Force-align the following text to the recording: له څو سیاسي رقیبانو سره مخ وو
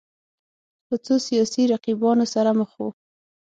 له 0.89 0.97
څو 1.05 1.15
سیاسي 1.27 1.63
رقیبانو 1.73 2.25
سره 2.33 2.51
مخ 2.59 2.71
وو 2.79 2.89